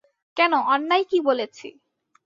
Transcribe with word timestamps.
কেন, 0.37 0.53
অন্যায় 0.73 1.05
কী 1.05 1.17
বলেছি! 1.21 1.67